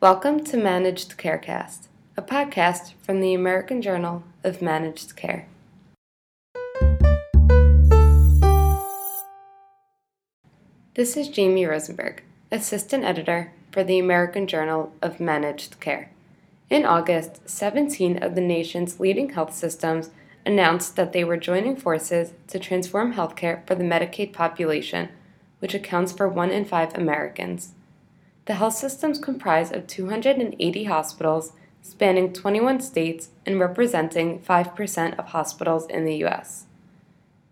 Welcome 0.00 0.44
to 0.44 0.56
Managed 0.56 1.18
Carecast, 1.18 1.88
a 2.16 2.22
podcast 2.22 2.92
from 3.02 3.18
the 3.18 3.34
American 3.34 3.82
Journal 3.82 4.22
of 4.44 4.62
Managed 4.62 5.16
Care. 5.16 5.48
This 10.94 11.16
is 11.16 11.28
Jamie 11.28 11.66
Rosenberg, 11.66 12.22
Assistant 12.52 13.02
Editor 13.02 13.52
for 13.72 13.82
the 13.82 13.98
American 13.98 14.46
Journal 14.46 14.92
of 15.02 15.18
Managed 15.18 15.80
Care. 15.80 16.12
In 16.70 16.84
August, 16.84 17.50
17 17.50 18.22
of 18.22 18.36
the 18.36 18.40
nation's 18.40 19.00
leading 19.00 19.30
health 19.30 19.52
systems 19.52 20.10
announced 20.46 20.94
that 20.94 21.12
they 21.12 21.24
were 21.24 21.36
joining 21.36 21.74
forces 21.74 22.34
to 22.46 22.60
transform 22.60 23.14
healthcare 23.14 23.66
for 23.66 23.74
the 23.74 23.82
Medicaid 23.82 24.32
population, 24.32 25.08
which 25.58 25.74
accounts 25.74 26.12
for 26.12 26.28
one 26.28 26.52
in 26.52 26.64
five 26.64 26.96
Americans. 26.96 27.72
The 28.48 28.54
health 28.54 28.76
systems 28.76 29.18
comprise 29.18 29.70
of 29.70 29.86
280 29.86 30.84
hospitals 30.84 31.52
spanning 31.82 32.32
21 32.32 32.80
states 32.80 33.28
and 33.44 33.60
representing 33.60 34.40
5% 34.40 35.18
of 35.18 35.26
hospitals 35.26 35.86
in 35.86 36.06
the 36.06 36.16
U.S. 36.24 36.64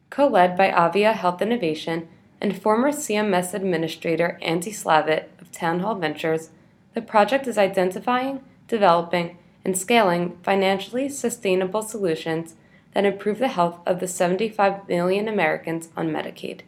Co 0.09 0.27
led 0.27 0.57
by 0.57 0.73
Avia 0.73 1.13
Health 1.13 1.43
Innovation 1.43 2.09
and 2.41 2.63
former 2.63 2.93
CMS 2.93 3.53
Administrator 3.53 4.39
Andy 4.41 4.71
Slavitt 4.71 5.29
of 5.39 5.53
Town 5.53 5.81
Hall 5.81 5.97
Ventures, 5.97 6.49
the 6.95 7.03
project 7.03 7.47
is 7.47 7.59
identifying, 7.59 8.41
developing, 8.67 9.37
and 9.67 9.77
scaling 9.77 10.39
financially 10.43 11.11
sustainable 11.11 11.83
solutions 11.83 12.55
that 12.95 13.05
improve 13.05 13.39
the 13.39 13.49
health 13.49 13.81
of 13.85 14.01
the 14.01 14.09
75 14.09 14.89
million 14.89 15.29
Americans 15.29 15.91
on 15.95 16.09
Medicaid. 16.09 16.63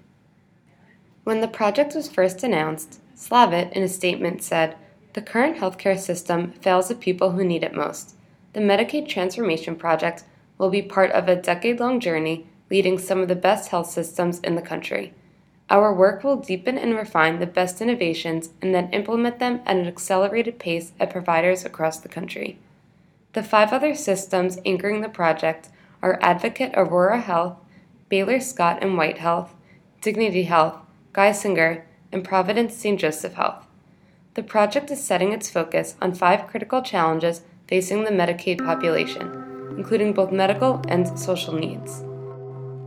When 1.25 1.41
the 1.41 1.49
project 1.49 1.95
was 1.95 2.11
first 2.11 2.43
announced, 2.43 3.01
Slavitt, 3.19 3.73
in 3.73 3.83
a 3.83 3.89
statement, 3.89 4.43
said, 4.45 4.77
The 5.15 5.23
current 5.23 5.57
healthcare 5.57 5.99
system 5.99 6.53
fails 6.53 6.89
the 6.89 6.95
people 6.95 7.33
who 7.33 7.45
need 7.45 7.65
it 7.65 7.75
most. 7.75 8.15
The 8.53 8.61
Medicaid 8.61 9.09
Transformation 9.09 9.75
Project 9.75 10.23
will 10.57 10.71
be 10.71 10.83
part 10.83 11.11
of 11.11 11.27
a 11.27 11.35
decade 11.35 11.81
long 11.81 11.99
journey 11.99 12.47
leading 12.71 12.97
some 12.97 13.21
of 13.21 13.27
the 13.27 13.35
best 13.35 13.71
health 13.71 13.91
systems 13.91 14.39
in 14.41 14.55
the 14.55 14.63
country. 14.63 15.15
Our 15.69 15.93
work 15.93 16.23
will 16.23 16.37
deepen 16.37 16.79
and 16.79 16.95
refine 16.95 17.41
the 17.41 17.47
best 17.47 17.81
innovations 17.81 18.51
and 18.63 18.73
then 18.73 18.89
implement 18.91 19.41
them 19.41 19.63
at 19.67 19.77
an 19.77 19.87
accelerated 19.89 20.61
pace 20.61 20.93
at 21.01 21.11
providers 21.11 21.65
across 21.65 21.99
the 21.99 22.09
country. 22.09 22.59
The 23.33 23.43
five 23.43 23.73
other 23.73 23.95
systems 23.97 24.59
anchoring 24.65 25.01
the 25.01 25.09
project 25.09 25.71
are 26.03 26.21
Advocate 26.23 26.73
Aurora 26.75 27.21
Health, 27.21 27.57
Baylor 28.09 28.39
Scott 28.39 28.79
and 28.81 28.97
White 28.97 29.19
Health, 29.19 29.55
Dignity 30.01 30.45
Health, 30.45 30.77
Geisinger, 31.13 31.83
and 32.13 32.25
Providence 32.25 32.75
St. 32.75 32.99
Joseph 32.99 33.35
Health. 33.35 33.67
The 34.35 34.43
project 34.43 34.91
is 34.91 35.03
setting 35.03 35.33
its 35.33 35.51
focus 35.51 35.97
on 36.01 36.15
five 36.15 36.47
critical 36.47 36.83
challenges 36.83 37.43
facing 37.67 38.05
the 38.05 38.11
Medicaid 38.11 38.65
population, 38.65 39.75
including 39.77 40.13
both 40.13 40.33
medical 40.33 40.83
and 40.89 41.19
social 41.19 41.55
needs. 41.55 42.05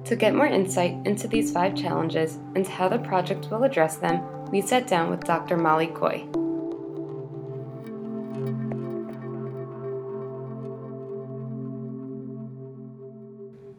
To 0.06 0.16
get 0.16 0.34
more 0.34 0.48
insight 0.48 0.96
into 1.06 1.28
these 1.28 1.52
five 1.52 1.76
challenges 1.76 2.38
and 2.56 2.68
how 2.68 2.90
the 2.90 3.00
project 3.00 3.50
will 3.52 3.64
address 3.64 3.98
them, 3.98 4.22
we 4.52 4.62
sat 4.62 4.88
down 4.88 5.10
with 5.10 5.24
Dr. 5.24 5.58
Molly 5.58 5.88
Coye. 5.88 6.28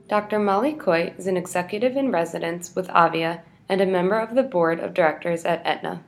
Dr. 0.08 0.38
Molly 0.38 0.74
Coye 0.74 1.14
is 1.16 1.26
an 1.26 1.38
executive 1.38 1.96
in 1.96 2.10
residence 2.10 2.74
with 2.76 2.90
Avia 2.90 3.42
and 3.72 3.80
a 3.80 3.86
member 3.86 4.18
of 4.20 4.34
the 4.34 4.42
board 4.42 4.80
of 4.80 4.92
directors 4.92 5.46
at 5.46 5.62
Aetna. 5.64 6.04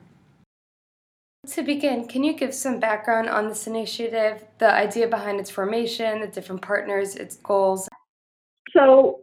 To 1.47 1.63
begin, 1.63 2.07
can 2.07 2.23
you 2.23 2.33
give 2.33 2.53
some 2.53 2.79
background 2.79 3.27
on 3.27 3.49
this 3.49 3.65
initiative, 3.65 4.45
the 4.59 4.71
idea 4.71 5.07
behind 5.07 5.39
its 5.39 5.49
formation, 5.49 6.21
the 6.21 6.27
different 6.27 6.61
partners, 6.61 7.15
its 7.15 7.37
goals? 7.37 7.89
So, 8.71 9.21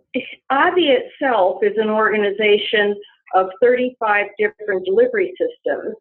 Avia 0.51 0.99
itself 1.05 1.63
is 1.63 1.75
an 1.77 1.89
organization 1.89 2.97
of 3.37 3.47
35 3.63 4.27
different 4.37 4.85
delivery 4.87 5.33
systems, 5.39 5.95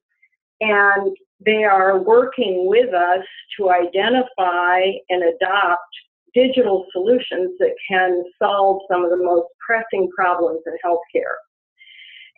and 0.62 1.16
they 1.46 1.64
are 1.64 2.00
working 2.00 2.66
with 2.68 2.92
us 2.92 3.24
to 3.60 3.70
identify 3.70 4.82
and 5.10 5.24
adopt 5.36 5.94
digital 6.34 6.88
solutions 6.92 7.52
that 7.60 7.76
can 7.88 8.24
solve 8.42 8.82
some 8.92 9.04
of 9.04 9.12
the 9.12 9.24
most 9.24 9.46
pressing 9.64 10.10
problems 10.18 10.62
in 10.66 10.74
healthcare. 10.84 11.36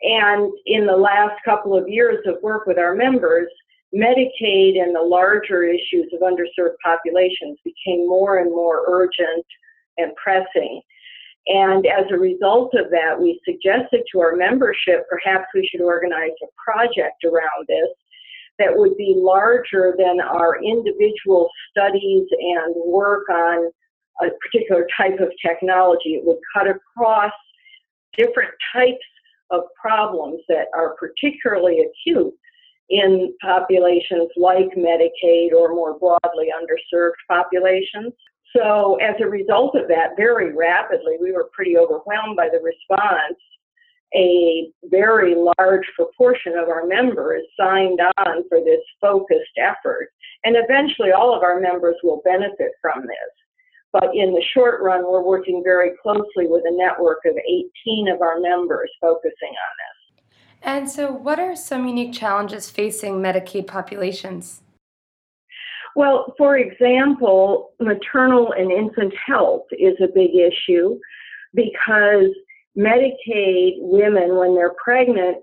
And 0.03 0.51
in 0.65 0.85
the 0.85 0.95
last 0.95 1.35
couple 1.45 1.77
of 1.77 1.87
years 1.87 2.19
of 2.27 2.35
work 2.43 2.65
with 2.67 2.77
our 2.77 2.93
members, 2.93 3.47
Medicaid 3.95 4.81
and 4.81 4.93
the 4.93 5.01
larger 5.01 5.63
issues 5.63 6.11
of 6.13 6.21
underserved 6.21 6.75
populations 6.83 7.57
became 7.63 8.07
more 8.07 8.39
and 8.39 8.51
more 8.51 8.83
urgent 8.87 9.45
and 9.97 10.11
pressing. 10.15 10.81
And 11.47 11.85
as 11.85 12.05
a 12.11 12.17
result 12.17 12.73
of 12.73 12.89
that, 12.89 13.19
we 13.19 13.39
suggested 13.45 14.03
to 14.11 14.19
our 14.19 14.35
membership 14.35 15.05
perhaps 15.09 15.45
we 15.53 15.67
should 15.69 15.81
organize 15.81 16.31
a 16.41 16.47
project 16.63 17.23
around 17.23 17.67
this 17.67 17.89
that 18.59 18.75
would 18.75 18.95
be 18.97 19.13
larger 19.17 19.95
than 19.97 20.19
our 20.21 20.61
individual 20.63 21.49
studies 21.71 22.27
and 22.31 22.75
work 22.85 23.27
on 23.29 23.71
a 24.21 24.27
particular 24.41 24.87
type 24.95 25.19
of 25.19 25.31
technology. 25.45 26.15
It 26.15 26.25
would 26.25 26.37
cut 26.53 26.67
across 26.67 27.31
different 28.15 28.51
types 28.73 29.05
of 29.53 29.63
problems 29.79 30.41
that 30.49 30.65
are 30.75 30.95
particularly 30.95 31.85
acute 31.85 32.33
in 32.89 33.33
populations 33.41 34.29
like 34.35 34.69
Medicaid 34.77 35.53
or 35.53 35.73
more 35.73 35.97
broadly 35.97 36.49
underserved 36.51 37.13
populations. 37.29 38.13
So, 38.55 38.95
as 38.95 39.15
a 39.19 39.27
result 39.27 39.75
of 39.75 39.87
that, 39.87 40.11
very 40.17 40.53
rapidly, 40.53 41.17
we 41.19 41.31
were 41.31 41.49
pretty 41.53 41.77
overwhelmed 41.77 42.35
by 42.37 42.49
the 42.49 42.59
response. 42.59 43.39
A 44.15 44.69
very 44.83 45.33
large 45.33 45.87
proportion 45.95 46.53
of 46.55 46.69
our 46.69 46.85
members 46.85 47.41
signed 47.59 47.99
on 48.19 48.43
for 48.47 48.59
this 48.59 48.81
focused 49.01 49.57
effort, 49.57 50.09
and 50.43 50.55
eventually 50.55 51.11
all 51.11 51.35
of 51.35 51.41
our 51.41 51.59
members 51.59 51.95
will 52.03 52.21
benefit 52.23 52.73
from 52.79 53.07
this. 53.07 53.42
But 53.93 54.09
in 54.15 54.33
the 54.33 54.43
short 54.53 54.81
run, 54.81 55.03
we're 55.03 55.23
working 55.23 55.61
very 55.63 55.91
closely 56.01 56.47
with 56.47 56.63
a 56.65 56.75
network 56.75 57.19
of 57.25 57.37
18 57.37 58.09
of 58.09 58.21
our 58.21 58.39
members 58.39 58.89
focusing 58.99 59.31
on 59.49 59.73
this. 59.77 60.23
And 60.63 60.89
so, 60.89 61.11
what 61.11 61.39
are 61.39 61.55
some 61.55 61.87
unique 61.87 62.13
challenges 62.13 62.69
facing 62.69 63.21
Medicaid 63.21 63.67
populations? 63.67 64.61
Well, 65.95 66.33
for 66.37 66.57
example, 66.57 67.71
maternal 67.79 68.53
and 68.53 68.71
infant 68.71 69.13
health 69.25 69.65
is 69.71 69.95
a 70.01 70.07
big 70.07 70.31
issue 70.35 70.97
because 71.53 72.31
Medicaid 72.75 73.73
women, 73.77 74.35
when 74.37 74.55
they're 74.55 74.73
pregnant, 74.83 75.37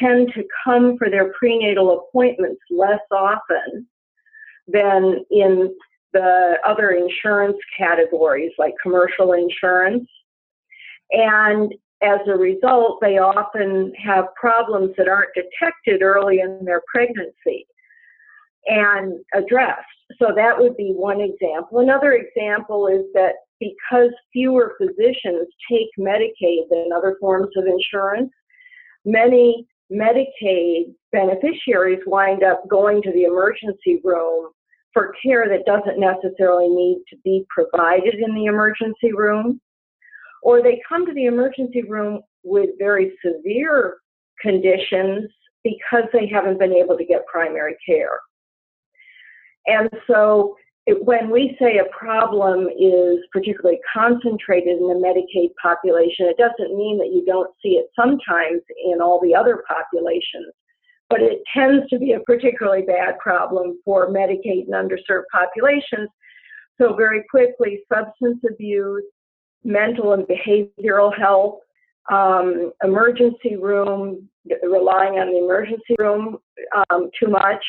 tend 0.00 0.32
to 0.34 0.44
come 0.64 0.96
for 0.96 1.10
their 1.10 1.32
prenatal 1.38 2.00
appointments 2.08 2.60
less 2.70 3.00
often 3.10 3.86
than 4.66 5.24
in 5.30 5.74
the 6.12 6.56
other 6.66 6.90
insurance 6.90 7.58
categories 7.78 8.52
like 8.58 8.74
commercial 8.82 9.32
insurance. 9.32 10.08
And 11.12 11.72
as 12.02 12.20
a 12.26 12.36
result, 12.36 12.98
they 13.00 13.18
often 13.18 13.92
have 14.02 14.26
problems 14.40 14.94
that 14.96 15.08
aren't 15.08 15.34
detected 15.34 16.02
early 16.02 16.40
in 16.40 16.64
their 16.64 16.82
pregnancy 16.92 17.66
and 18.66 19.20
addressed. 19.34 19.86
So 20.18 20.32
that 20.34 20.58
would 20.58 20.76
be 20.76 20.92
one 20.92 21.20
example. 21.20 21.80
Another 21.80 22.12
example 22.12 22.86
is 22.88 23.04
that 23.14 23.34
because 23.60 24.10
fewer 24.32 24.74
physicians 24.78 25.46
take 25.70 25.88
Medicaid 25.98 26.68
than 26.70 26.90
other 26.94 27.16
forms 27.20 27.50
of 27.56 27.64
insurance, 27.66 28.32
many 29.04 29.66
Medicaid 29.92 30.94
beneficiaries 31.12 32.00
wind 32.06 32.42
up 32.42 32.66
going 32.68 33.02
to 33.02 33.12
the 33.12 33.24
emergency 33.24 34.00
room 34.02 34.50
for 34.92 35.14
care 35.22 35.48
that 35.48 35.66
doesn't 35.66 36.00
necessarily 36.00 36.68
need 36.68 37.02
to 37.10 37.16
be 37.24 37.44
provided 37.48 38.14
in 38.14 38.34
the 38.34 38.46
emergency 38.46 39.12
room, 39.14 39.60
or 40.42 40.62
they 40.62 40.80
come 40.88 41.06
to 41.06 41.14
the 41.14 41.26
emergency 41.26 41.82
room 41.82 42.20
with 42.42 42.70
very 42.78 43.12
severe 43.24 43.98
conditions 44.40 45.30
because 45.62 46.04
they 46.12 46.26
haven't 46.26 46.58
been 46.58 46.72
able 46.72 46.96
to 46.96 47.04
get 47.04 47.26
primary 47.26 47.76
care. 47.86 48.18
And 49.66 49.90
so 50.06 50.56
when 51.02 51.30
we 51.30 51.56
say 51.60 51.78
a 51.78 51.96
problem 51.96 52.68
is 52.68 53.18
particularly 53.32 53.78
concentrated 53.92 54.78
in 54.78 54.88
the 54.88 54.94
Medicaid 54.94 55.50
population, 55.62 56.26
it 56.26 56.38
doesn't 56.38 56.76
mean 56.76 56.98
that 56.98 57.12
you 57.12 57.24
don't 57.26 57.50
see 57.62 57.74
it 57.74 57.86
sometimes 57.94 58.62
in 58.84 59.00
all 59.00 59.20
the 59.22 59.34
other 59.34 59.62
populations 59.68 60.52
but 61.10 61.20
it 61.20 61.42
tends 61.52 61.88
to 61.90 61.98
be 61.98 62.12
a 62.12 62.20
particularly 62.20 62.82
bad 62.82 63.18
problem 63.18 63.78
for 63.84 64.08
Medicaid 64.08 64.66
and 64.68 64.74
underserved 64.74 65.24
populations. 65.32 66.08
So, 66.80 66.94
very 66.94 67.24
quickly, 67.28 67.80
substance 67.92 68.38
abuse, 68.48 69.04
mental 69.64 70.14
and 70.14 70.24
behavioral 70.24 71.16
health, 71.16 71.58
um, 72.10 72.72
emergency 72.82 73.56
room, 73.56 74.28
relying 74.62 75.18
on 75.18 75.32
the 75.32 75.38
emergency 75.44 75.94
room 75.98 76.38
um, 76.90 77.10
too 77.18 77.28
much, 77.28 77.62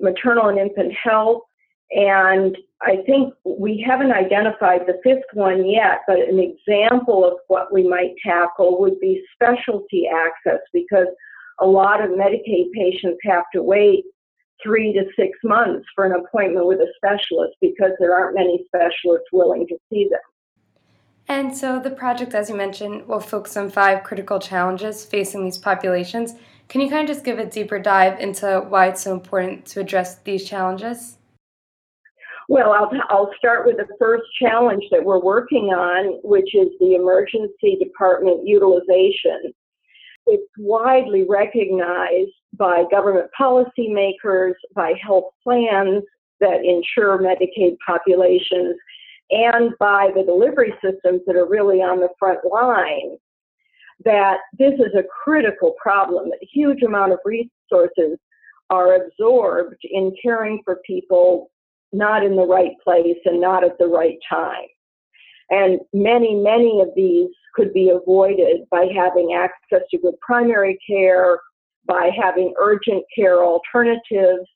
maternal 0.00 0.48
and 0.48 0.58
infant 0.58 0.92
health, 0.92 1.42
and 1.90 2.56
I 2.82 2.96
think 3.06 3.34
we 3.44 3.84
haven't 3.86 4.12
identified 4.12 4.82
the 4.86 5.00
fifth 5.02 5.24
one 5.32 5.68
yet, 5.68 6.00
but 6.06 6.18
an 6.18 6.38
example 6.38 7.24
of 7.24 7.34
what 7.48 7.72
we 7.72 7.88
might 7.88 8.14
tackle 8.24 8.78
would 8.80 9.00
be 9.00 9.24
specialty 9.34 10.08
access 10.08 10.60
because 10.72 11.06
a 11.60 11.66
lot 11.66 12.02
of 12.02 12.10
Medicaid 12.10 12.72
patients 12.74 13.18
have 13.24 13.44
to 13.54 13.62
wait 13.62 14.04
three 14.62 14.92
to 14.92 15.04
six 15.16 15.38
months 15.44 15.86
for 15.94 16.04
an 16.04 16.12
appointment 16.12 16.66
with 16.66 16.80
a 16.80 16.88
specialist 16.96 17.56
because 17.60 17.92
there 17.98 18.14
aren't 18.14 18.34
many 18.34 18.64
specialists 18.66 19.28
willing 19.32 19.66
to 19.68 19.76
see 19.90 20.08
them. 20.10 20.20
And 21.28 21.56
so 21.56 21.78
the 21.78 21.90
project, 21.90 22.34
as 22.34 22.48
you 22.48 22.56
mentioned, 22.56 23.06
will 23.06 23.20
focus 23.20 23.56
on 23.56 23.70
five 23.70 24.02
critical 24.02 24.40
challenges 24.40 25.04
facing 25.04 25.44
these 25.44 25.58
populations. 25.58 26.34
Can 26.68 26.80
you 26.80 26.88
kind 26.88 27.08
of 27.08 27.14
just 27.14 27.24
give 27.24 27.38
a 27.38 27.46
deeper 27.46 27.78
dive 27.78 28.18
into 28.18 28.64
why 28.68 28.88
it's 28.88 29.02
so 29.02 29.12
important 29.12 29.66
to 29.66 29.80
address 29.80 30.18
these 30.20 30.48
challenges? 30.48 31.18
Well, 32.48 32.72
I'll, 32.72 32.90
I'll 33.10 33.30
start 33.36 33.66
with 33.66 33.76
the 33.76 33.86
first 33.98 34.24
challenge 34.40 34.84
that 34.90 35.04
we're 35.04 35.20
working 35.20 35.66
on, 35.66 36.18
which 36.24 36.54
is 36.54 36.68
the 36.80 36.94
emergency 36.94 37.76
department 37.78 38.46
utilization. 38.46 39.52
It's 40.30 40.52
widely 40.58 41.24
recognized 41.28 42.32
by 42.52 42.84
government 42.90 43.30
policymakers, 43.38 44.54
by 44.74 44.94
health 45.02 45.32
plans 45.42 46.04
that 46.40 46.64
insure 46.64 47.18
Medicaid 47.18 47.76
populations, 47.86 48.76
and 49.30 49.72
by 49.78 50.10
the 50.14 50.22
delivery 50.22 50.72
systems 50.82 51.22
that 51.26 51.36
are 51.36 51.48
really 51.48 51.78
on 51.78 52.00
the 52.00 52.08
front 52.18 52.40
line 52.50 53.16
that 54.04 54.38
this 54.58 54.74
is 54.74 54.94
a 54.96 55.02
critical 55.24 55.74
problem. 55.82 56.30
A 56.30 56.46
huge 56.52 56.82
amount 56.82 57.12
of 57.12 57.18
resources 57.24 58.18
are 58.70 58.94
absorbed 58.94 59.80
in 59.82 60.14
caring 60.22 60.60
for 60.64 60.80
people 60.86 61.50
not 61.92 62.22
in 62.22 62.36
the 62.36 62.46
right 62.46 62.72
place 62.84 63.16
and 63.24 63.40
not 63.40 63.64
at 63.64 63.78
the 63.78 63.86
right 63.86 64.18
time. 64.30 64.66
And 65.50 65.80
many, 65.92 66.34
many 66.34 66.80
of 66.80 66.88
these 66.94 67.30
could 67.54 67.72
be 67.72 67.90
avoided 67.90 68.68
by 68.70 68.86
having 68.94 69.34
access 69.34 69.86
to 69.90 69.98
good 69.98 70.14
primary 70.20 70.78
care, 70.88 71.40
by 71.86 72.10
having 72.20 72.52
urgent 72.58 73.04
care 73.16 73.42
alternatives, 73.42 74.46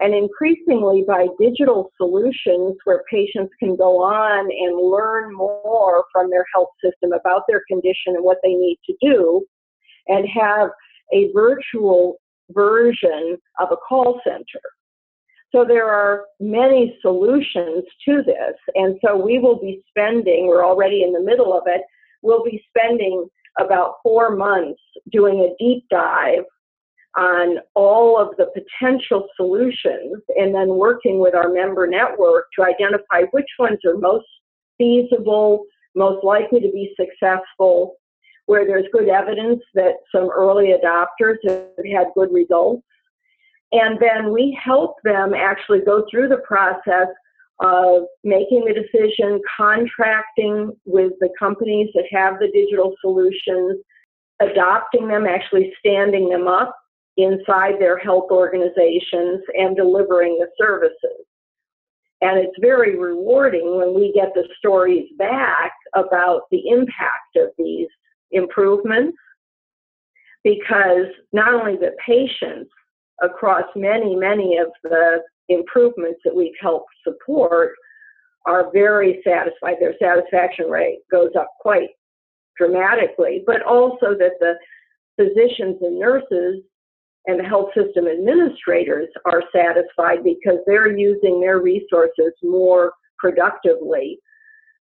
and 0.00 0.14
increasingly 0.14 1.04
by 1.06 1.26
digital 1.40 1.90
solutions 1.96 2.76
where 2.84 3.04
patients 3.10 3.52
can 3.60 3.76
go 3.76 4.02
on 4.02 4.50
and 4.50 4.90
learn 4.90 5.32
more 5.32 6.04
from 6.12 6.28
their 6.28 6.44
health 6.54 6.70
system 6.84 7.12
about 7.12 7.42
their 7.48 7.62
condition 7.68 8.14
and 8.14 8.24
what 8.24 8.38
they 8.42 8.54
need 8.54 8.78
to 8.84 8.94
do, 9.00 9.44
and 10.08 10.28
have 10.28 10.70
a 11.14 11.30
virtual 11.32 12.16
version 12.50 13.38
of 13.60 13.68
a 13.70 13.76
call 13.76 14.20
center. 14.24 14.60
So 15.54 15.66
there 15.66 15.88
are 15.88 16.24
many 16.40 16.98
solutions 17.02 17.84
to 18.06 18.22
this. 18.24 18.56
And 18.74 18.98
so 19.04 19.16
we 19.16 19.38
will 19.38 19.60
be 19.60 19.82
spending, 19.90 20.46
we're 20.46 20.64
already 20.64 21.02
in 21.02 21.12
the 21.12 21.20
middle 21.20 21.56
of 21.56 21.64
it, 21.66 21.82
we'll 22.22 22.42
be 22.42 22.64
spending 22.68 23.28
about 23.60 23.96
four 24.02 24.34
months 24.34 24.80
doing 25.10 25.40
a 25.40 25.54
deep 25.62 25.84
dive 25.90 26.44
on 27.18 27.58
all 27.74 28.18
of 28.18 28.34
the 28.38 28.46
potential 28.54 29.26
solutions 29.36 30.22
and 30.36 30.54
then 30.54 30.68
working 30.68 31.18
with 31.18 31.34
our 31.34 31.50
member 31.50 31.86
network 31.86 32.46
to 32.56 32.64
identify 32.64 33.22
which 33.32 33.48
ones 33.58 33.78
are 33.84 33.98
most 33.98 34.24
feasible, 34.78 35.64
most 35.94 36.24
likely 36.24 36.60
to 36.60 36.70
be 36.72 36.94
successful, 36.98 37.96
where 38.46 38.66
there's 38.66 38.86
good 38.92 39.10
evidence 39.10 39.60
that 39.74 39.96
some 40.10 40.30
early 40.30 40.72
adopters 40.72 41.36
have 41.46 41.84
had 41.94 42.06
good 42.14 42.32
results 42.32 42.82
and 43.72 43.98
then 44.00 44.32
we 44.32 44.58
help 44.62 44.96
them 45.02 45.32
actually 45.34 45.80
go 45.80 46.04
through 46.10 46.28
the 46.28 46.42
process 46.46 47.08
of 47.60 48.04
making 48.22 48.64
the 48.64 48.74
decision, 48.74 49.40
contracting 49.56 50.72
with 50.84 51.12
the 51.20 51.30
companies 51.38 51.88
that 51.94 52.04
have 52.10 52.38
the 52.38 52.50
digital 52.52 52.94
solutions, 53.00 53.80
adopting 54.40 55.08
them, 55.08 55.26
actually 55.26 55.72
standing 55.78 56.28
them 56.28 56.48
up 56.48 56.76
inside 57.16 57.74
their 57.78 57.98
health 57.98 58.28
organizations, 58.30 59.40
and 59.54 59.76
delivering 59.76 60.38
the 60.38 60.48
services. 60.58 61.24
And 62.20 62.38
it's 62.38 62.56
very 62.60 62.98
rewarding 62.98 63.76
when 63.76 63.94
we 63.94 64.12
get 64.12 64.32
the 64.34 64.44
stories 64.58 65.08
back 65.18 65.72
about 65.94 66.42
the 66.50 66.68
impact 66.68 67.36
of 67.36 67.48
these 67.58 67.88
improvements 68.30 69.16
because 70.44 71.06
not 71.32 71.54
only 71.54 71.76
the 71.76 71.92
patients 72.04 72.70
across 73.22 73.64
many, 73.76 74.14
many 74.16 74.58
of 74.58 74.68
the 74.82 75.22
improvements 75.48 76.20
that 76.24 76.34
we've 76.34 76.52
helped 76.60 76.90
support 77.04 77.72
are 78.46 78.72
very 78.72 79.22
satisfied. 79.24 79.76
Their 79.80 79.94
satisfaction 80.00 80.66
rate 80.66 80.98
goes 81.10 81.30
up 81.38 81.48
quite 81.60 81.90
dramatically, 82.58 83.44
but 83.46 83.62
also 83.62 84.14
that 84.18 84.32
the 84.40 84.54
physicians 85.16 85.78
and 85.80 85.98
nurses 85.98 86.62
and 87.26 87.38
the 87.38 87.44
health 87.44 87.68
system 87.76 88.08
administrators 88.08 89.08
are 89.24 89.42
satisfied 89.54 90.24
because 90.24 90.58
they're 90.66 90.96
using 90.96 91.40
their 91.40 91.60
resources 91.60 92.32
more 92.42 92.92
productively 93.18 94.18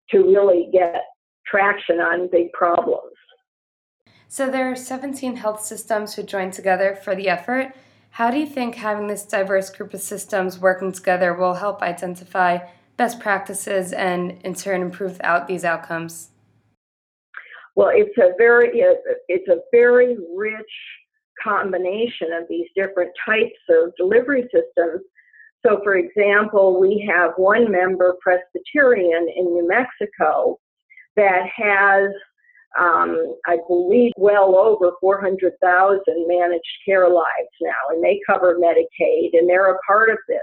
to 0.09 0.19
really 0.19 0.69
get 0.71 1.03
traction 1.45 1.99
on 1.99 2.29
big 2.31 2.51
problems. 2.53 3.13
So 4.29 4.49
there 4.49 4.71
are 4.71 4.75
17 4.75 5.35
health 5.35 5.61
systems 5.61 6.15
who 6.15 6.23
joined 6.23 6.53
together 6.53 6.95
for 7.03 7.15
the 7.15 7.27
effort. 7.27 7.73
How 8.11 8.31
do 8.31 8.37
you 8.37 8.45
think 8.45 8.75
having 8.75 9.07
this 9.07 9.23
diverse 9.23 9.69
group 9.69 9.93
of 9.93 10.01
systems 10.01 10.59
working 10.59 10.91
together 10.91 11.33
will 11.33 11.55
help 11.55 11.81
identify 11.81 12.59
best 12.97 13.19
practices 13.19 13.93
and 13.93 14.39
in 14.43 14.53
turn 14.53 14.81
improve 14.81 15.19
out 15.23 15.47
these 15.47 15.63
outcomes? 15.63 16.29
Well, 17.75 17.91
it's 17.93 18.17
a 18.17 18.33
very 18.37 18.71
it's 19.29 19.47
a 19.47 19.59
very 19.71 20.17
rich 20.35 20.73
combination 21.41 22.33
of 22.33 22.45
these 22.49 22.67
different 22.75 23.11
types 23.25 23.59
of 23.69 23.95
delivery 23.95 24.43
systems. 24.43 25.01
So, 25.65 25.79
for 25.83 25.95
example, 25.95 26.79
we 26.79 27.09
have 27.09 27.31
one 27.37 27.71
member, 27.71 28.17
Presbyterian 28.21 29.27
in 29.35 29.45
New 29.45 29.67
Mexico, 29.67 30.59
that 31.15 31.47
has 31.55 32.11
um, 32.77 33.35
I 33.47 33.57
believe, 33.67 34.11
well 34.17 34.55
over 34.55 34.91
400,000 35.01 36.01
managed 36.27 36.63
care 36.85 37.09
lives 37.09 37.49
now, 37.61 37.71
and 37.89 38.03
they 38.03 38.19
cover 38.27 38.59
Medicaid, 38.59 39.31
and 39.33 39.49
they're 39.49 39.73
a 39.73 39.79
part 39.87 40.09
of 40.09 40.17
this. 40.27 40.37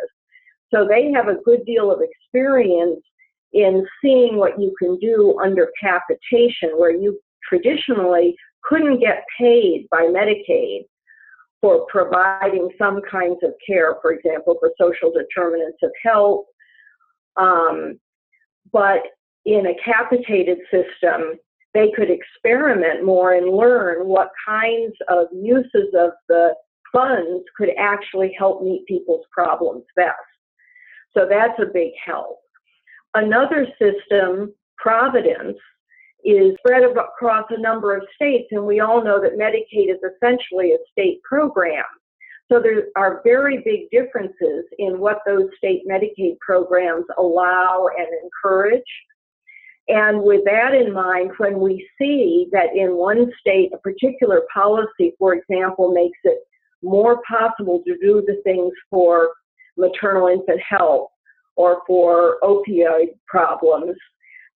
So 0.75 0.87
they 0.87 1.12
have 1.12 1.28
a 1.28 1.40
good 1.44 1.64
deal 1.64 1.93
of 1.93 2.00
experience 2.00 3.00
in 3.52 3.87
seeing 4.02 4.37
what 4.37 4.61
you 4.61 4.75
can 4.78 4.99
do 4.99 5.38
under 5.42 5.71
capitation, 5.80 6.71
where 6.76 6.90
you 6.90 7.18
traditionally 7.49 8.35
couldn't 8.64 8.99
get 9.00 9.25
paid 9.38 9.87
by 9.90 10.02
Medicaid 10.02 10.87
for 11.61 11.87
providing 11.88 12.68
some 12.76 13.00
kinds 13.09 13.38
of 13.42 13.52
care, 13.66 13.97
for 14.02 14.12
example, 14.12 14.56
for 14.59 14.73
social 14.78 15.12
determinants 15.12 15.78
of 15.83 15.90
health. 16.04 16.45
Um, 17.37 18.00
but 18.73 19.02
in 19.45 19.66
a 19.66 19.75
capitated 19.85 20.59
system, 20.71 21.38
they 21.76 21.92
could 21.95 22.09
experiment 22.11 23.04
more 23.04 23.35
and 23.35 23.50
learn 23.50 24.06
what 24.06 24.30
kinds 24.47 24.95
of 25.09 25.26
uses 25.33 25.95
of 25.95 26.12
the 26.28 26.54
funds 26.92 27.45
could 27.56 27.71
actually 27.78 28.35
help 28.38 28.62
meet 28.62 28.87
people's 28.87 29.26
problems 29.30 29.85
best. 29.95 30.14
So 31.16 31.26
that's 31.28 31.59
a 31.61 31.66
big 31.73 31.92
help. 32.04 32.38
Another 33.14 33.66
system, 33.80 34.54
Providence, 34.78 35.59
is 36.25 36.54
spread 36.59 36.83
across 36.83 37.47
a 37.50 37.61
number 37.61 37.97
of 37.97 38.02
states, 38.14 38.49
and 38.50 38.64
we 38.64 38.80
all 38.80 39.02
know 39.02 39.21
that 39.21 39.38
Medicaid 39.38 39.90
is 39.90 40.00
essentially 40.02 40.73
a 40.73 40.78
state 40.90 41.23
program. 41.23 41.85
So 42.50 42.61
there 42.61 42.85
are 42.97 43.21
very 43.25 43.59
big 43.64 43.90
differences 43.90 44.64
in 44.78 44.99
what 44.99 45.18
those 45.26 45.49
state 45.56 45.83
Medicaid 45.88 46.38
programs 46.40 47.04
allow 47.18 47.88
and 47.99 48.09
encourage. 48.23 48.83
And 49.88 50.23
with 50.23 50.45
that 50.45 50.75
in 50.75 50.93
mind, 50.93 51.31
when 51.38 51.61
we 51.61 51.88
see 51.99 52.49
that 52.52 52.75
in 52.75 52.97
one 52.97 53.31
state, 53.40 53.71
a 53.73 53.78
particular 53.78 54.43
policy, 54.52 55.14
for 55.19 55.35
example, 55.35 55.93
makes 55.93 56.19
it 56.25 56.38
more 56.83 57.23
possible 57.28 57.83
to 57.87 57.97
do 57.99 58.23
the 58.26 58.40
things 58.43 58.73
for 58.90 59.31
maternal 59.76 60.26
infant 60.28 60.61
health 60.61 61.11
or 61.55 61.83
for 61.87 62.38
opioid 62.43 63.14
problems, 63.28 63.97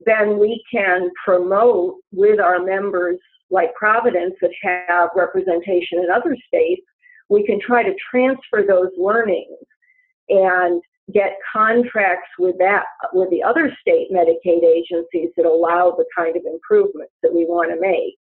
then 0.04 0.38
we 0.38 0.62
can 0.72 1.10
promote 1.24 1.96
with 2.12 2.40
our 2.40 2.62
members 2.62 3.18
like 3.50 3.74
Providence 3.74 4.34
that 4.40 4.50
have 4.62 5.10
representation 5.14 5.98
in 5.98 6.08
other 6.14 6.36
states, 6.46 6.82
we 7.28 7.44
can 7.44 7.60
try 7.60 7.82
to 7.82 7.94
transfer 8.10 8.64
those 8.66 8.90
learnings 8.96 9.58
and 10.28 10.82
get 11.12 11.32
contracts 11.52 12.28
with 12.38 12.56
that 12.58 12.84
with 13.12 13.30
the 13.30 13.42
other 13.42 13.74
state 13.80 14.08
Medicaid 14.12 14.62
agencies 14.62 15.30
that 15.36 15.46
allow 15.46 15.94
the 15.96 16.04
kind 16.16 16.36
of 16.36 16.42
improvements 16.44 17.12
that 17.22 17.34
we 17.34 17.44
want 17.44 17.70
to 17.70 17.80
make. 17.80 18.16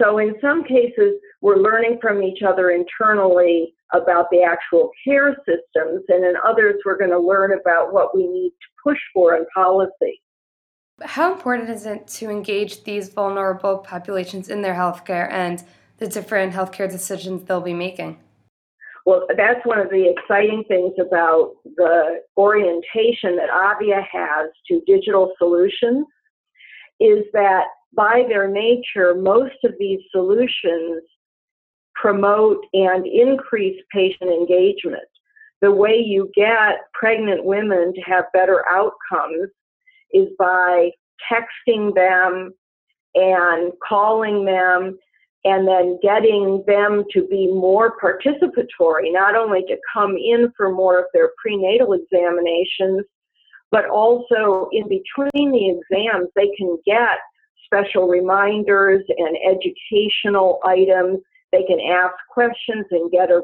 So 0.00 0.18
in 0.18 0.34
some 0.40 0.64
cases, 0.64 1.14
we're 1.42 1.56
learning 1.56 1.98
from 2.00 2.22
each 2.22 2.42
other 2.42 2.70
internally 2.70 3.74
about 3.92 4.28
the 4.30 4.42
actual 4.42 4.90
care 5.04 5.36
systems, 5.44 6.04
and 6.08 6.24
in 6.24 6.34
others, 6.46 6.76
we're 6.86 6.96
going 6.96 7.10
to 7.10 7.18
learn 7.18 7.52
about 7.52 7.92
what 7.92 8.14
we 8.14 8.26
need 8.26 8.50
to 8.50 8.68
push 8.82 8.98
for 9.12 9.34
in 9.34 9.44
policy. 9.52 10.22
How 11.02 11.32
important 11.32 11.68
is 11.70 11.86
it 11.86 12.06
to 12.08 12.30
engage 12.30 12.84
these 12.84 13.08
vulnerable 13.08 13.78
populations 13.78 14.48
in 14.48 14.62
their 14.62 14.74
healthcare 14.74 15.30
and 15.30 15.62
the 15.98 16.06
different 16.06 16.52
healthcare 16.52 16.90
decisions 16.90 17.44
they'll 17.44 17.60
be 17.60 17.74
making? 17.74 18.18
Well, 19.10 19.26
that's 19.36 19.66
one 19.66 19.80
of 19.80 19.90
the 19.90 20.08
exciting 20.08 20.62
things 20.68 20.92
about 21.00 21.54
the 21.64 22.20
orientation 22.36 23.34
that 23.34 23.50
Avia 23.52 24.06
has 24.08 24.50
to 24.68 24.82
digital 24.86 25.32
solutions 25.36 26.06
is 27.00 27.24
that 27.32 27.64
by 27.92 28.22
their 28.28 28.46
nature, 28.46 29.16
most 29.16 29.56
of 29.64 29.72
these 29.80 29.98
solutions 30.12 31.02
promote 31.96 32.64
and 32.72 33.04
increase 33.04 33.82
patient 33.92 34.30
engagement. 34.30 35.02
The 35.60 35.72
way 35.72 35.96
you 35.96 36.30
get 36.36 36.76
pregnant 36.94 37.44
women 37.44 37.92
to 37.92 38.00
have 38.02 38.26
better 38.32 38.64
outcomes 38.70 39.50
is 40.12 40.28
by 40.38 40.92
texting 41.28 41.92
them 41.96 42.52
and 43.16 43.72
calling 43.88 44.44
them 44.44 44.96
and 45.44 45.66
then 45.66 45.98
getting 46.02 46.62
them 46.66 47.04
to 47.12 47.26
be 47.28 47.46
more 47.46 47.96
participatory, 47.98 49.12
not 49.12 49.34
only 49.34 49.62
to 49.62 49.76
come 49.92 50.16
in 50.16 50.52
for 50.56 50.72
more 50.72 50.98
of 50.98 51.06
their 51.14 51.30
prenatal 51.42 51.94
examinations, 51.94 53.04
but 53.70 53.88
also 53.88 54.68
in 54.72 54.84
between 54.88 55.52
the 55.52 55.70
exams, 55.70 56.28
they 56.36 56.50
can 56.58 56.76
get 56.84 57.18
special 57.64 58.08
reminders 58.08 59.02
and 59.16 59.36
educational 59.48 60.58
items. 60.64 61.20
They 61.52 61.62
can 61.64 61.80
ask 61.80 62.14
questions 62.32 62.86
and 62.90 63.10
get 63.10 63.30
a, 63.30 63.40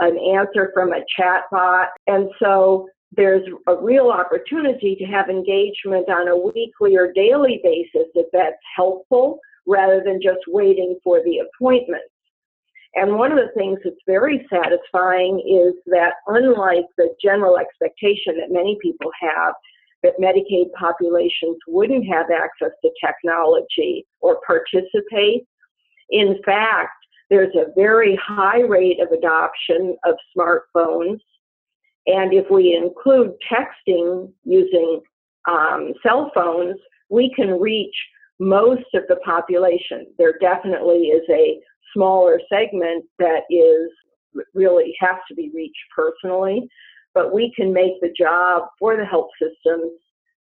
an 0.00 0.18
answer 0.18 0.70
from 0.74 0.92
a 0.92 1.00
chat 1.16 1.44
bot. 1.50 1.88
And 2.06 2.28
so 2.40 2.88
there's 3.16 3.46
a 3.66 3.76
real 3.76 4.10
opportunity 4.10 4.96
to 4.96 5.04
have 5.04 5.28
engagement 5.28 6.08
on 6.08 6.28
a 6.28 6.36
weekly 6.36 6.96
or 6.96 7.12
daily 7.12 7.60
basis 7.62 8.08
if 8.14 8.26
that's 8.32 8.56
helpful 8.76 9.38
rather 9.66 10.02
than 10.04 10.20
just 10.22 10.40
waiting 10.48 10.98
for 11.02 11.22
the 11.24 11.38
appointment. 11.38 12.04
And 12.96 13.16
one 13.16 13.32
of 13.32 13.38
the 13.38 13.52
things 13.56 13.78
that's 13.82 13.96
very 14.06 14.46
satisfying 14.48 15.40
is 15.40 15.74
that 15.86 16.14
unlike 16.28 16.84
the 16.96 17.14
general 17.20 17.58
expectation 17.58 18.36
that 18.38 18.52
many 18.52 18.78
people 18.80 19.10
have 19.20 19.54
that 20.04 20.20
Medicaid 20.20 20.70
populations 20.78 21.56
wouldn't 21.66 22.06
have 22.06 22.26
access 22.30 22.70
to 22.82 22.90
technology 23.04 24.06
or 24.20 24.38
participate, 24.46 25.44
in 26.10 26.36
fact, 26.44 26.92
there's 27.30 27.54
a 27.56 27.72
very 27.74 28.16
high 28.22 28.60
rate 28.60 29.00
of 29.00 29.10
adoption 29.10 29.96
of 30.04 30.14
smartphones. 30.36 31.18
And 32.06 32.32
if 32.32 32.46
we 32.50 32.76
include 32.76 33.32
texting 33.50 34.30
using 34.44 35.00
um, 35.48 35.94
cell 36.02 36.30
phones, 36.34 36.76
we 37.08 37.32
can 37.34 37.58
reach 37.58 37.94
most 38.40 38.94
of 38.94 39.04
the 39.08 39.16
population. 39.24 40.06
There 40.18 40.38
definitely 40.40 41.08
is 41.08 41.22
a 41.30 41.60
smaller 41.94 42.40
segment 42.48 43.04
that 43.18 43.42
is 43.50 43.90
really 44.54 44.94
has 45.00 45.16
to 45.28 45.34
be 45.34 45.50
reached 45.54 45.76
personally, 45.94 46.68
but 47.14 47.32
we 47.32 47.52
can 47.56 47.72
make 47.72 48.00
the 48.00 48.12
job 48.18 48.64
for 48.78 48.96
the 48.96 49.04
health 49.04 49.30
systems 49.40 49.92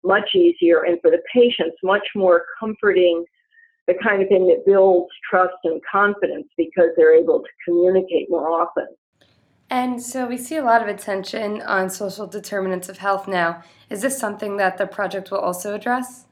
much 0.05 0.35
easier 0.35 0.85
and 0.85 0.99
for 1.01 1.11
the 1.11 1.23
patients 1.33 1.77
much 1.83 2.07
more 2.15 2.45
comforting 2.59 3.25
the 3.87 3.95
kind 4.03 4.23
of 4.23 4.29
thing 4.29 4.47
that 4.47 4.65
builds 4.65 5.11
trust 5.29 5.55
and 5.65 5.81
confidence 5.91 6.47
because 6.57 6.91
they're 6.97 7.15
able 7.15 7.41
to 7.41 7.49
communicate 7.65 8.31
more 8.31 8.49
often. 8.49 8.87
And 9.71 10.03
so 10.03 10.27
we 10.27 10.37
see 10.37 10.57
a 10.57 10.63
lot 10.63 10.83
of 10.83 10.89
attention 10.89 11.63
on 11.63 11.91
social 11.91 12.27
determinants 12.27 12.89
of 12.89 12.99
health 12.99 13.27
now. 13.27 13.63
Is 13.91 14.03
this 14.03 14.19
something 14.19 14.57
that 14.59 14.79
the 14.79 14.87
project 14.87 15.31
will 15.31 15.39
also 15.39 15.75
address? 15.75 16.27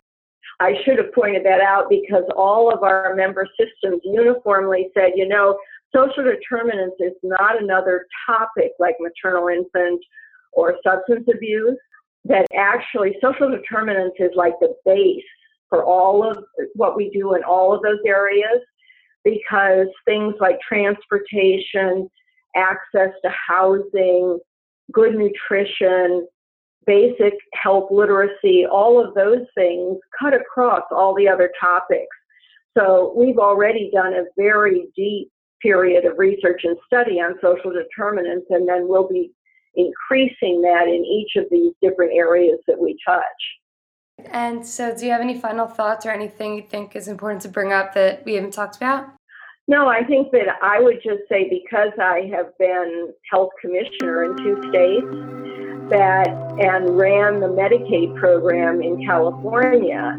I 0.61 0.75
should 0.85 0.99
have 0.99 1.13
pointed 1.15 1.45
that 1.47 1.61
out 1.61 1.89
because 1.89 2.25
all 2.37 2.73
of 2.73 2.83
our 2.83 3.15
member 3.15 3.47
systems 3.59 4.03
uniformly 4.05 4.91
said, 4.95 5.13
you 5.17 5.27
know, 5.27 5.59
social 5.95 6.23
determinants 6.23 6.97
is 7.01 7.15
not 7.23 7.61
another 7.61 8.07
topic 8.27 8.73
like 8.79 8.95
maternal 9.01 9.49
infant 9.49 10.01
or 10.53 10.77
substance 10.85 11.27
abuse, 11.35 11.79
that 12.27 12.47
actually 12.55 13.17
social 13.23 13.51
determinants 13.51 14.17
is 14.19 14.31
like 14.35 14.53
the 14.61 14.75
base 14.85 15.25
for 15.71 15.85
all 15.85 16.29
of 16.29 16.45
what 16.75 16.97
we 16.97 17.09
do 17.11 17.35
in 17.35 17.43
all 17.43 17.75
of 17.75 17.83
those 17.83 18.01
areas 18.07 18.61
because 19.25 19.87
things 20.05 20.35
like 20.41 20.59
transportation, 20.67 22.09
access 22.55 23.11
to 23.25 23.31
housing, 23.49 24.39
good 24.93 25.15
nutrition, 25.15 26.27
basic 26.87 27.35
health 27.55 27.89
literacy, 27.91 28.67
all 28.67 29.05
of 29.05 29.15
those 29.15 29.47
things 29.55 29.99
cut 30.19 30.35
across 30.35 30.83
all 30.91 31.15
the 31.15 31.29
other 31.29 31.51
topics. 31.61 32.17
So 32.77 33.13
we've 33.17 33.39
already 33.39 33.91
done 33.93 34.15
a 34.15 34.25
very 34.37 34.87
deep 34.97 35.31
period 35.61 36.05
of 36.05 36.19
research 36.19 36.63
and 36.65 36.77
study 36.87 37.21
on 37.21 37.35
social 37.43 37.73
determinants, 37.73 38.47
and 38.51 38.69
then 38.69 38.89
we'll 38.89 39.09
be 39.09 39.33
increasing 39.75 40.63
that 40.63 40.89
in 40.89 41.05
each 41.05 41.37
of 41.37 41.45
these 41.51 41.73
different 41.83 42.13
areas 42.15 42.59
that 42.67 42.79
we 42.79 42.97
touch. 43.07 43.23
And 44.33 44.67
so, 44.67 44.95
do 44.95 45.07
you 45.07 45.13
have 45.13 45.21
any 45.21 45.39
final 45.39 45.67
thoughts 45.67 46.05
or 46.05 46.11
anything 46.11 46.57
you 46.57 46.63
think 46.63 46.95
is 46.95 47.09
important 47.09 47.43
to 47.43 47.49
bring 47.49 47.73
up 47.73 47.95
that 47.95 48.25
we 48.25 48.35
haven't 48.35 48.53
talked 48.53 48.77
about? 48.77 49.07
No, 49.67 49.89
I 49.89 50.03
think 50.05 50.31
that 50.33 50.57
I 50.63 50.81
would 50.81 50.97
just 50.97 51.23
say 51.29 51.49
because 51.49 51.93
I 52.01 52.29
have 52.35 52.57
been 52.59 53.13
health 53.31 53.51
commissioner 53.61 54.25
in 54.25 54.37
two 54.37 54.57
states, 54.69 55.70
that 55.91 56.29
and 56.59 56.97
ran 56.97 57.41
the 57.41 57.49
Medicaid 57.49 58.17
program 58.17 58.81
in 58.83 59.05
California 59.05 60.17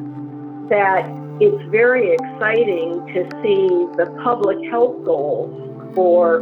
that 0.70 1.06
it's 1.42 1.64
very 1.72 2.14
exciting 2.14 3.06
to 3.08 3.24
see 3.42 3.68
the 3.98 4.06
public 4.24 4.58
health 4.70 5.04
goals 5.04 5.96
for 5.96 6.42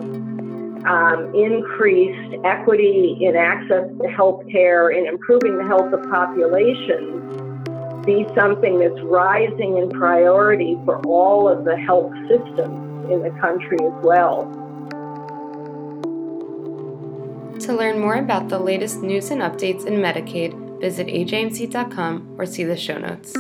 um, 0.86 1.34
increased 1.34 2.36
equity 2.44 3.18
in 3.22 3.36
access 3.36 3.90
to 4.02 4.08
health 4.10 4.44
care 4.52 4.90
and 4.90 5.08
improving 5.08 5.58
the 5.58 5.66
health 5.66 5.92
of 5.94 6.02
populations 6.10 7.50
be 8.06 8.26
something 8.36 8.80
that's 8.80 9.02
rising 9.04 9.78
in 9.78 9.90
priority 9.90 10.78
for 10.86 11.00
all 11.06 11.48
of 11.50 11.66
the 11.66 11.76
health 11.78 12.12
systems 12.28 13.12
in 13.12 13.22
the 13.22 13.32
country 13.42 13.78
as 13.82 14.04
well. 14.04 14.59
To 17.60 17.74
learn 17.74 18.00
more 18.00 18.16
about 18.16 18.48
the 18.48 18.58
latest 18.58 19.02
news 19.02 19.32
and 19.32 19.42
updates 19.42 19.86
in 19.86 19.96
Medicaid, 19.96 20.80
visit 20.80 21.08
ajmc.com 21.08 22.36
or 22.38 22.46
see 22.46 22.64
the 22.64 22.78
show 22.78 22.98
notes. 22.98 23.34